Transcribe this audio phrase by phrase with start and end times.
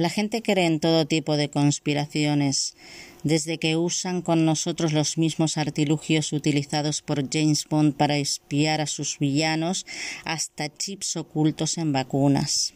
[0.00, 2.74] La gente cree en todo tipo de conspiraciones,
[3.22, 8.86] desde que usan con nosotros los mismos artilugios utilizados por James Bond para espiar a
[8.86, 9.86] sus villanos
[10.24, 12.74] hasta chips ocultos en vacunas.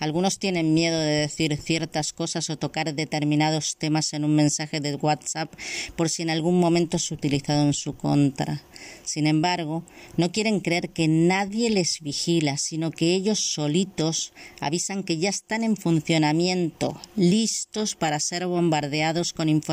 [0.00, 4.94] Algunos tienen miedo de decir ciertas cosas o tocar determinados temas en un mensaje de
[4.94, 5.52] WhatsApp
[5.96, 8.62] por si en algún momento es utilizado en su contra.
[9.04, 9.84] Sin embargo,
[10.16, 15.64] no quieren creer que nadie les vigila, sino que ellos solitos avisan que ya están
[15.64, 19.67] en funcionamiento, listos para ser bombardeados con información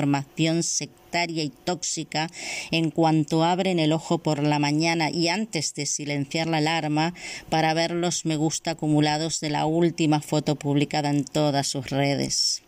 [0.63, 2.30] sectaria y tóxica
[2.72, 7.13] en cuanto abren el ojo por la mañana y antes de silenciar la alarma
[7.49, 12.62] para ver los me gusta acumulados de la última foto publicada en todas sus redes.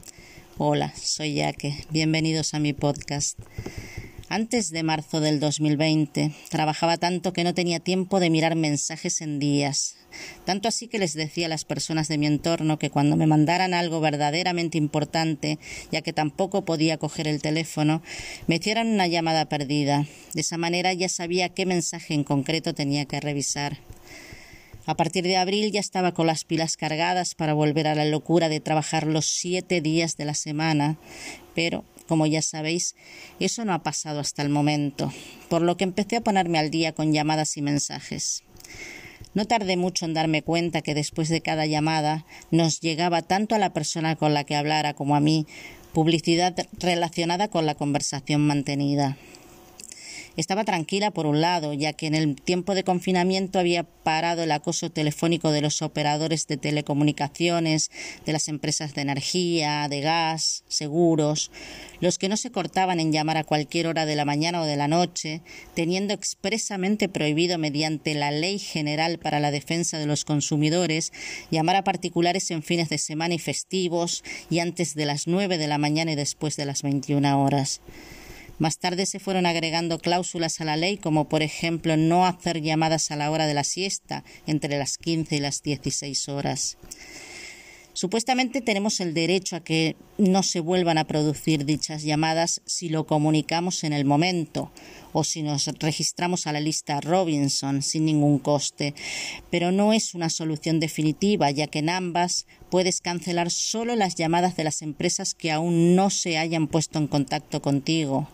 [0.58, 1.86] Hola, soy Yaque.
[1.91, 3.38] Bienvenidos a mi podcast.
[4.30, 9.40] Antes de marzo del 2020 trabajaba tanto que no tenía tiempo de mirar mensajes en
[9.40, 9.95] días.
[10.44, 13.73] Tanto así que les decía a las personas de mi entorno que cuando me mandaran
[13.73, 15.59] algo verdaderamente importante,
[15.94, 18.02] ya que tampoco podía coger el teléfono,
[18.47, 20.06] me hicieran una llamada perdida.
[20.34, 23.78] De esa manera ya sabía qué mensaje en concreto tenía que revisar.
[24.86, 28.50] A partir de abril ya estaba con las pilas cargadas para volver a la locura
[28.50, 30.97] de trabajar los siete días de la semana,
[31.56, 32.95] pero como ya sabéis,
[33.39, 35.11] eso no ha pasado hasta el momento,
[35.50, 38.44] por lo que empecé a ponerme al día con llamadas y mensajes.
[39.33, 43.59] No tardé mucho en darme cuenta que después de cada llamada nos llegaba tanto a
[43.59, 45.45] la persona con la que hablara como a mí
[45.94, 49.17] publicidad relacionada con la conversación mantenida.
[50.38, 54.52] Estaba tranquila por un lado, ya que en el tiempo de confinamiento había parado el
[54.52, 57.90] acoso telefónico de los operadores de telecomunicaciones,
[58.24, 61.50] de las empresas de energía, de gas, seguros,
[62.02, 64.76] los que no se cortaban en llamar a cualquier hora de la mañana o de
[64.76, 65.42] la noche,
[65.74, 71.12] teniendo expresamente prohibido mediante la Ley General para la Defensa de los Consumidores
[71.50, 75.68] llamar a particulares en fines de semana y festivos y antes de las nueve de
[75.68, 77.82] la mañana y después de las veintiuna horas.
[78.59, 83.12] Más tarde se fueron agregando cláusulas a la ley, como por ejemplo no hacer llamadas
[83.12, 86.78] a la hora de la siesta, entre las 15 y las 16 horas.
[87.94, 93.07] Supuestamente tenemos el derecho a que no se vuelvan a producir dichas llamadas si lo
[93.07, 94.72] comunicamos en el momento
[95.13, 98.94] o si nos registramos a la lista Robinson sin ningún coste,
[99.50, 104.56] pero no es una solución definitiva, ya que en ambas puedes cancelar solo las llamadas
[104.56, 108.28] de las empresas que aún no se hayan puesto en contacto contigo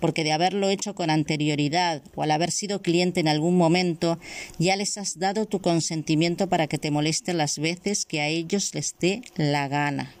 [0.00, 4.18] porque de haberlo hecho con anterioridad o al haber sido cliente en algún momento,
[4.58, 8.74] ya les has dado tu consentimiento para que te molesten las veces que a ellos
[8.74, 10.14] les dé la gana.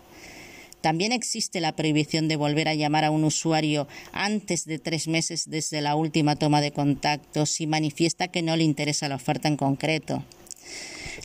[0.84, 5.48] También existe la prohibición de volver a llamar a un usuario antes de tres meses
[5.48, 9.56] desde la última toma de contacto si manifiesta que no le interesa la oferta en
[9.56, 10.22] concreto.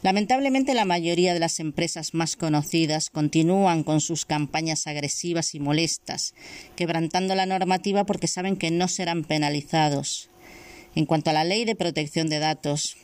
[0.02, 6.34] Lamentablemente la mayoría de las empresas más conocidas continúan con sus campañas agresivas y molestas,
[6.76, 10.30] quebrantando la normativa porque saben que no serán penalizados.
[10.96, 12.98] En cuanto a la ley de protección de datos,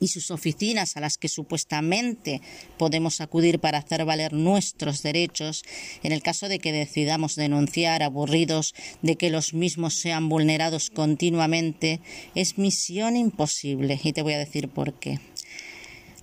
[0.00, 2.40] y sus oficinas a las que supuestamente
[2.78, 5.64] podemos acudir para hacer valer nuestros derechos
[6.02, 12.00] en el caso de que decidamos denunciar aburridos de que los mismos sean vulnerados continuamente
[12.34, 15.18] es misión imposible y te voy a decir por qué.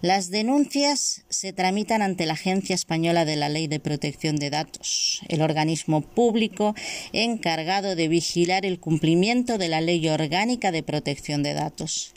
[0.04, 5.22] Las denuncias se tramitan ante la Agencia Española de la Ley de Protección de Datos,
[5.30, 6.76] el organismo público
[7.14, 12.14] encargado de vigilar el cumplimiento de la Ley Orgánica de Protección de Datos.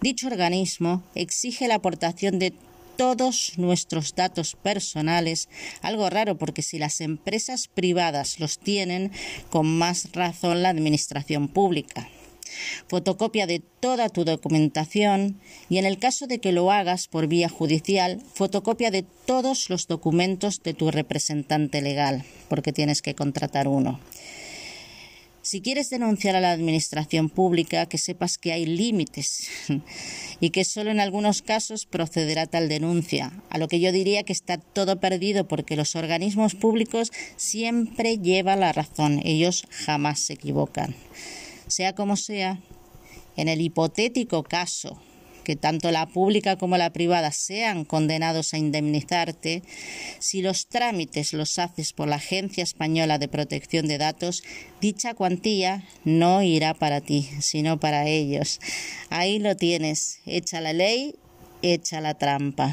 [0.00, 2.52] Dicho organismo exige la aportación de
[2.96, 5.48] todos nuestros datos personales,
[5.82, 9.10] algo raro porque si las empresas privadas los tienen,
[9.50, 12.08] con más razón la administración pública
[12.88, 17.48] fotocopia de toda tu documentación y en el caso de que lo hagas por vía
[17.48, 24.00] judicial, fotocopia de todos los documentos de tu representante legal, porque tienes que contratar uno.
[25.44, 29.50] Si quieres denunciar a la Administración Pública, que sepas que hay límites
[30.40, 34.32] y que solo en algunos casos procederá tal denuncia, a lo que yo diría que
[34.32, 40.94] está todo perdido porque los organismos públicos siempre llevan la razón, ellos jamás se equivocan.
[41.74, 42.60] Sea como sea,
[43.36, 45.02] en el hipotético caso
[45.42, 49.64] que tanto la pública como la privada sean condenados a indemnizarte,
[50.20, 54.44] si los trámites los haces por la Agencia Española de Protección de Datos,
[54.80, 58.60] dicha cuantía no irá para ti, sino para ellos.
[59.10, 61.16] Ahí lo tienes, echa la ley,
[61.62, 62.72] echa la trampa.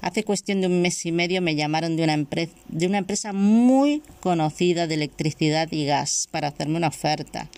[0.00, 4.02] Hace cuestión de un mes y medio me llamaron de una, de una empresa muy
[4.20, 7.48] conocida de electricidad y gas para hacerme una oferta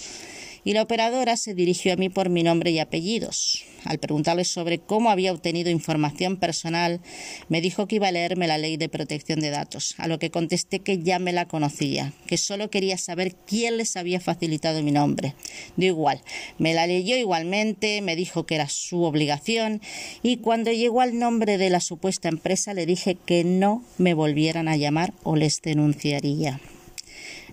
[0.66, 3.64] y la operadora se dirigió a mí por mi nombre y apellidos.
[3.84, 7.00] al preguntarle sobre cómo había obtenido información personal,
[7.48, 10.32] me dijo que iba a leerme la ley de protección de datos, a lo que
[10.32, 14.90] contesté que ya me la conocía, que solo quería saber quién les había facilitado mi
[14.90, 15.36] nombre.
[15.76, 16.20] De igual,
[16.58, 19.80] me la leyó igualmente, me dijo que era su obligación
[20.24, 24.66] y cuando llegó al nombre de la supuesta empresa le dije que no me volvieran
[24.66, 26.60] a llamar o les denunciaría.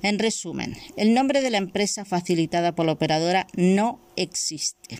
[0.03, 4.99] En resumen, el nombre de la empresa facilitada por la operadora no existe.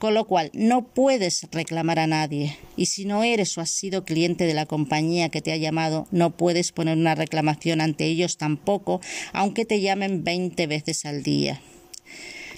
[0.00, 2.56] Con lo cual, no puedes reclamar a nadie.
[2.74, 6.06] Y si no eres o has sido cliente de la compañía que te ha llamado,
[6.10, 9.02] no puedes poner una reclamación ante ellos tampoco,
[9.34, 11.60] aunque te llamen 20 veces al día.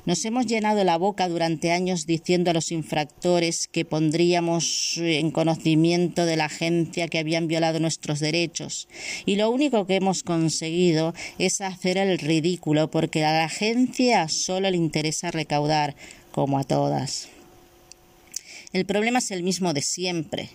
[0.07, 6.25] Nos hemos llenado la boca durante años diciendo a los infractores que pondríamos en conocimiento
[6.25, 8.89] de la agencia que habían violado nuestros derechos.
[9.27, 14.71] Y lo único que hemos conseguido es hacer el ridículo porque a la agencia solo
[14.71, 15.95] le interesa recaudar,
[16.33, 17.29] como a todas.
[18.73, 20.49] El problema es el mismo de siempre.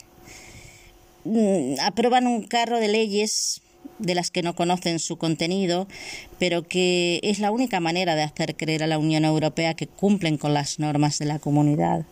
[1.26, 3.62] Mm, aprueban un carro de leyes
[4.00, 5.88] de las que no conocen su contenido,
[6.40, 10.38] pero que es la única manera de hacer creer a la Unión Europea que cumplen
[10.38, 12.06] con las normas de la comunidad.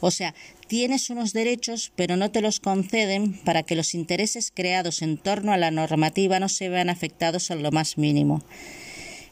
[0.00, 0.34] O sea,
[0.66, 5.52] tienes unos derechos, pero no te los conceden para que los intereses creados en torno
[5.52, 8.42] a la normativa no se vean afectados en lo más mínimo.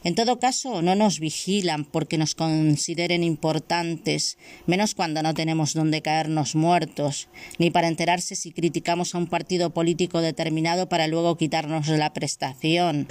[0.03, 6.01] En todo caso, no nos vigilan porque nos consideren importantes, menos cuando no tenemos donde
[6.01, 11.87] caernos muertos, ni para enterarse si criticamos a un partido político determinado para luego quitarnos
[11.87, 13.07] la prestación.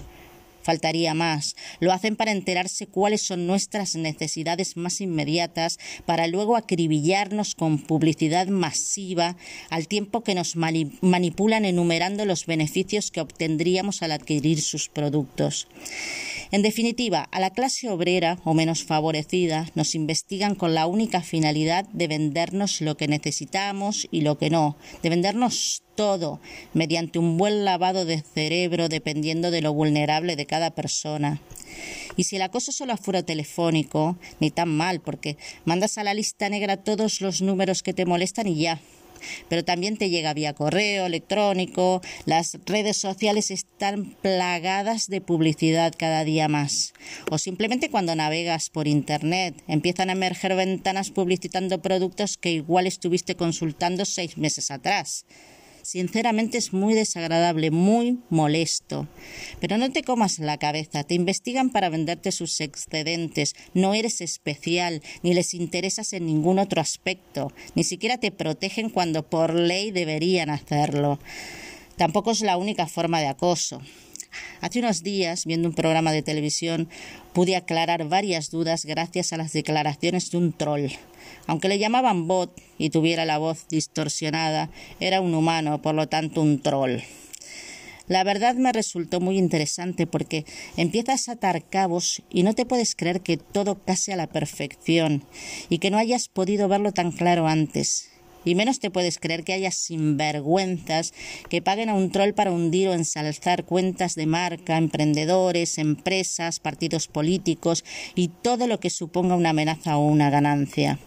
[0.66, 1.54] Faltaría más.
[1.78, 8.48] Lo hacen para enterarse cuáles son nuestras necesidades más inmediatas, para luego acribillarnos con publicidad
[8.48, 9.36] masiva,
[9.70, 15.68] al tiempo que nos manipulan enumerando los beneficios que obtendríamos al adquirir sus productos.
[16.50, 21.86] En definitiva, a la clase obrera o menos favorecida nos investigan con la única finalidad
[21.92, 26.40] de vendernos lo que necesitamos y lo que no, de vendernos todo
[26.74, 31.40] mediante un buen lavado de cerebro dependiendo de lo vulnerable de cada persona.
[32.16, 36.48] Y si el acoso solo fuera telefónico, ni tan mal, porque mandas a la lista
[36.48, 38.80] negra todos los números que te molestan y ya,
[39.48, 42.00] pero también te llega vía correo electrónico.
[42.24, 46.94] Las redes sociales están plagadas de publicidad cada día más.
[47.30, 53.36] O simplemente cuando navegas por Internet empiezan a emerger ventanas publicitando productos que igual estuviste
[53.36, 55.24] consultando seis meses atrás.
[55.86, 59.06] Sinceramente es muy desagradable, muy molesto.
[59.60, 65.00] Pero no te comas la cabeza, te investigan para venderte sus excedentes, no eres especial,
[65.22, 70.50] ni les interesas en ningún otro aspecto, ni siquiera te protegen cuando por ley deberían
[70.50, 71.20] hacerlo.
[71.96, 73.80] Tampoco es la única forma de acoso.
[74.60, 76.88] Hace unos días, viendo un programa de televisión,
[77.32, 80.88] pude aclarar varias dudas gracias a las declaraciones de un troll.
[81.46, 86.42] Aunque le llamaban bot y tuviera la voz distorsionada, era un humano, por lo tanto
[86.42, 87.00] un troll.
[88.08, 90.44] La verdad me resultó muy interesante porque
[90.76, 95.24] empiezas a atar cabos y no te puedes creer que todo case a la perfección
[95.68, 98.10] y que no hayas podido verlo tan claro antes.
[98.46, 101.12] Y menos te puedes creer que haya sinvergüenzas
[101.50, 107.08] que paguen a un troll para hundir o ensalzar cuentas de marca, emprendedores, empresas, partidos
[107.08, 107.84] políticos
[108.14, 111.00] y todo lo que suponga una amenaza o una ganancia.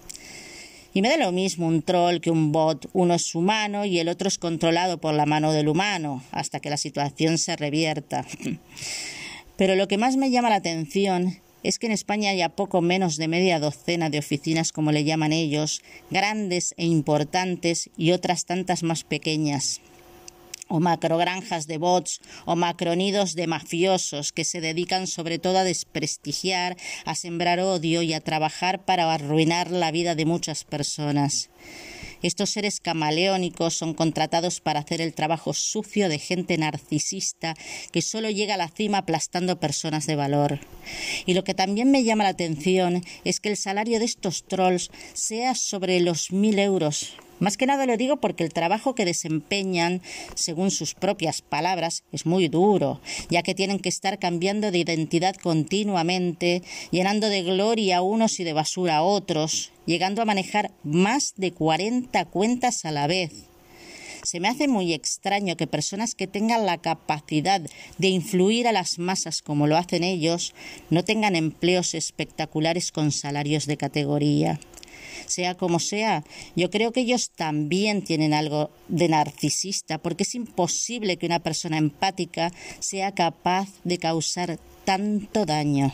[0.93, 2.89] Y me da lo mismo un troll que un bot.
[2.91, 6.69] Uno es humano y el otro es controlado por la mano del humano, hasta que
[6.69, 8.25] la situación se revierta.
[9.55, 13.17] Pero lo que más me llama la atención es que en España haya poco menos
[13.17, 18.83] de media docena de oficinas, como le llaman ellos, grandes e importantes y otras tantas
[18.83, 19.81] más pequeñas
[20.69, 26.77] o macrogranjas de bots o macronidos de mafiosos que se dedican sobre todo a desprestigiar,
[27.05, 31.49] a sembrar odio y a trabajar para arruinar la vida de muchas personas.
[32.21, 37.55] Estos seres camaleónicos son contratados para hacer el trabajo sucio de gente narcisista
[37.91, 40.59] que solo llega a la cima aplastando personas de valor.
[41.25, 44.91] Y lo que también me llama la atención es que el salario de estos trolls
[45.13, 50.01] sea sobre los mil euros más que nada lo digo porque el trabajo que desempeñan,
[50.35, 52.99] según sus propias palabras, es muy duro,
[53.29, 58.43] ya que tienen que estar cambiando de identidad continuamente, llenando de gloria a unos y
[58.43, 63.31] de basura a otros, llegando a manejar más de 40 cuentas a la vez.
[64.21, 67.59] Se me hace muy extraño que personas que tengan la capacidad
[67.97, 70.53] de influir a las masas como lo hacen ellos
[70.91, 74.59] no tengan empleos espectaculares con salarios de categoría
[75.25, 76.23] sea como sea,
[76.55, 81.77] yo creo que ellos también tienen algo de narcisista, porque es imposible que una persona
[81.77, 85.93] empática sea capaz de causar tanto daño.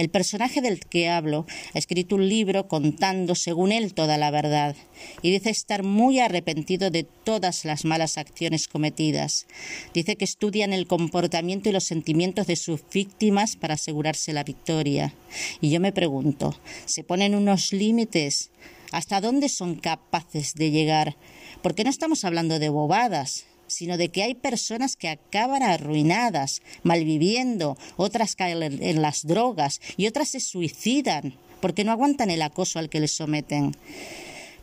[0.00, 4.74] El personaje del que hablo ha escrito un libro contando, según él, toda la verdad,
[5.20, 9.46] y dice estar muy arrepentido de todas las malas acciones cometidas.
[9.92, 15.12] Dice que estudian el comportamiento y los sentimientos de sus víctimas para asegurarse la victoria.
[15.60, 18.52] Y yo me pregunto, ¿se ponen unos límites?
[18.92, 21.18] ¿Hasta dónde son capaces de llegar?
[21.62, 27.76] Porque no estamos hablando de bobadas, sino de que hay personas que acaban arruinadas, malviviendo,
[27.96, 32.88] otras caen en las drogas y otras se suicidan porque no aguantan el acoso al
[32.88, 33.76] que les someten.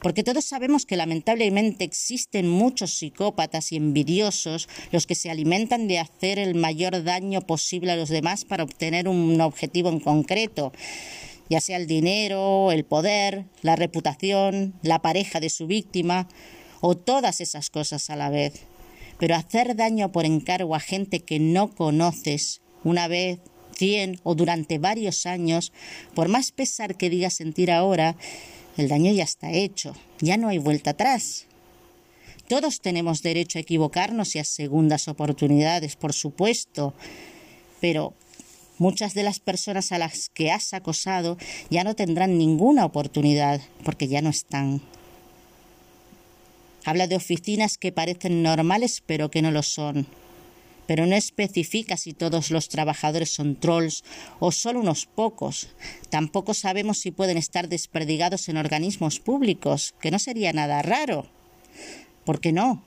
[0.01, 5.99] Porque todos sabemos que lamentablemente existen muchos psicópatas y envidiosos los que se alimentan de
[5.99, 10.71] hacer el mayor daño posible a los demás para obtener un objetivo en concreto,
[11.49, 16.27] ya sea el dinero, el poder, la reputación, la pareja de su víctima
[16.79, 18.67] o todas esas cosas a la vez
[19.19, 23.39] pero hacer daño por encargo a gente que no conoces una vez,
[23.75, 25.71] cien o durante varios años,
[26.13, 28.15] por más pesar que digas sentir ahora,
[28.77, 31.45] el daño ya está hecho, ya no hay vuelta atrás.
[32.47, 36.93] Todos tenemos derecho a equivocarnos y a segundas oportunidades, por supuesto,
[37.81, 38.13] pero
[38.77, 41.37] muchas de las personas a las que has acosado
[41.69, 44.81] ya no tendrán ninguna oportunidad porque ya no están.
[46.87, 50.07] Habla de oficinas que parecen normales pero que no lo son.
[50.87, 54.05] Pero no especifica si todos los trabajadores son trolls
[54.39, 55.67] o solo unos pocos.
[56.09, 61.27] Tampoco sabemos si pueden estar desperdigados en organismos públicos, que no sería nada raro.
[62.23, 62.85] ¿Por qué no?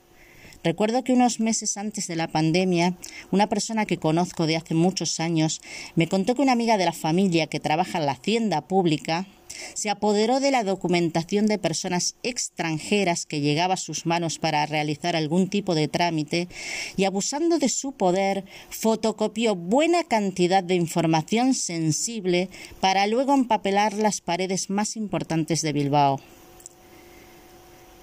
[0.65, 2.95] Recuerdo que unos meses antes de la pandemia,
[3.31, 5.61] una persona que conozco de hace muchos años
[5.95, 9.27] me contó que una amiga de la familia que trabaja en la hacienda pública
[9.75, 15.17] se apoderó de la documentación de personas extranjeras que llegaba a sus manos para realizar
[15.17, 16.49] algún tipo de trámite
[16.97, 22.49] y abusando de su poder fotocopió buena cantidad de información sensible
[22.81, 26.21] para luego empapelar las paredes más importantes de Bilbao.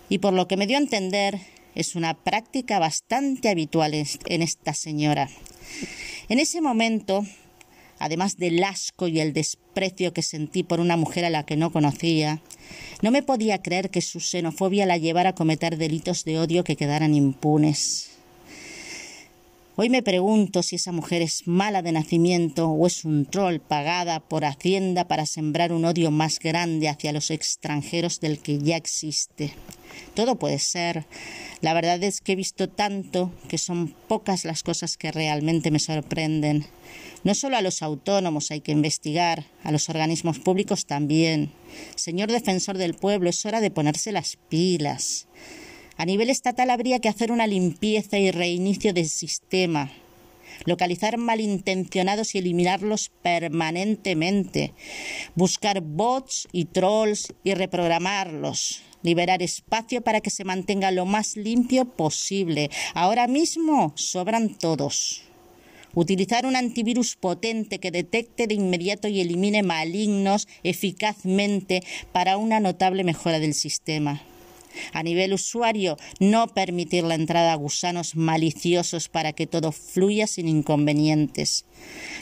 [0.09, 1.39] Y por lo que me dio a entender,
[1.75, 5.29] es una práctica bastante habitual en esta señora.
[6.29, 7.23] En ese momento
[7.99, 11.71] además del asco y el desprecio que sentí por una mujer a la que no
[11.71, 12.41] conocía,
[13.01, 16.75] no me podía creer que su xenofobia la llevara a cometer delitos de odio que
[16.75, 18.11] quedaran impunes.
[19.79, 24.19] Hoy me pregunto si esa mujer es mala de nacimiento o es un troll pagada
[24.19, 29.53] por Hacienda para sembrar un odio más grande hacia los extranjeros del que ya existe.
[30.13, 31.05] Todo puede ser.
[31.61, 35.79] La verdad es que he visto tanto que son pocas las cosas que realmente me
[35.79, 36.65] sorprenden.
[37.23, 41.51] No solo a los autónomos hay que investigar, a los organismos públicos también.
[41.95, 45.27] Señor defensor del pueblo, es hora de ponerse las pilas.
[45.97, 49.91] A nivel estatal habría que hacer una limpieza y reinicio del sistema,
[50.65, 54.73] localizar malintencionados y eliminarlos permanentemente,
[55.33, 61.85] buscar bots y trolls y reprogramarlos, liberar espacio para que se mantenga lo más limpio
[61.85, 62.69] posible.
[62.93, 65.23] Ahora mismo sobran todos.
[65.95, 73.03] Utilizar un antivirus potente que detecte de inmediato y elimine malignos eficazmente para una notable
[73.03, 74.21] mejora del sistema.
[74.93, 80.47] A nivel usuario, no permitir la entrada a gusanos maliciosos para que todo fluya sin
[80.47, 81.65] inconvenientes.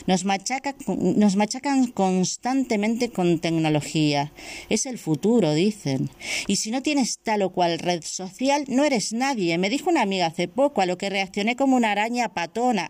[0.06, 4.32] Nos, nos machacan constantemente con tecnología.
[4.68, 6.10] Es el futuro, dicen.
[6.46, 9.58] Y si no tienes tal o cual red social, no eres nadie.
[9.58, 12.88] Me dijo una amiga hace poco, a lo que reaccioné como una araña patona.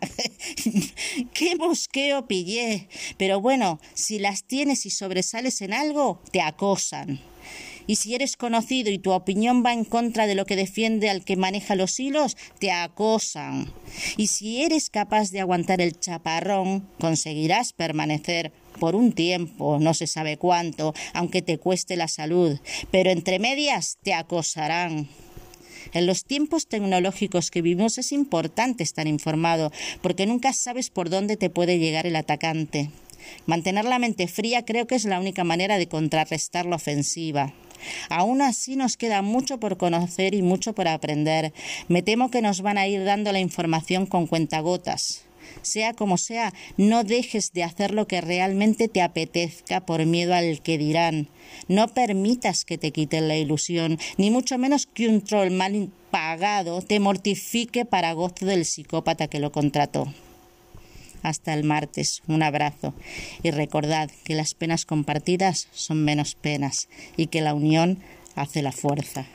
[1.33, 2.89] ¡Qué mosqueo pillé!
[3.17, 7.19] Pero bueno, si las tienes y sobresales en algo, te acosan.
[7.87, 11.23] Y si eres conocido y tu opinión va en contra de lo que defiende al
[11.23, 13.71] que maneja los hilos, te acosan.
[14.17, 20.05] Y si eres capaz de aguantar el chaparrón, conseguirás permanecer por un tiempo, no se
[20.05, 22.59] sabe cuánto, aunque te cueste la salud,
[22.91, 25.09] pero entre medias te acosarán.
[25.93, 31.37] En los tiempos tecnológicos que vivimos es importante estar informado, porque nunca sabes por dónde
[31.37, 32.91] te puede llegar el atacante.
[33.45, 37.53] Mantener la mente fría creo que es la única manera de contrarrestar la ofensiva.
[38.09, 41.53] Aún así nos queda mucho por conocer y mucho por aprender.
[41.87, 45.23] Me temo que nos van a ir dando la información con cuentagotas.
[45.61, 50.61] Sea como sea, no dejes de hacer lo que realmente te apetezca por miedo al
[50.61, 51.29] que dirán.
[51.67, 56.81] No permitas que te quiten la ilusión, ni mucho menos que un troll mal pagado
[56.81, 60.13] te mortifique para gozo del psicópata que lo contrató.
[61.23, 62.21] Hasta el martes.
[62.27, 62.93] Un abrazo.
[63.43, 67.99] Y recordad que las penas compartidas son menos penas y que la unión
[68.35, 69.25] hace la fuerza.